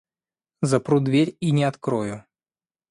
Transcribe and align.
Запру 0.63 0.99
дверь 0.99 1.37
и 1.39 1.51
не 1.51 1.63
открою. 1.63 2.25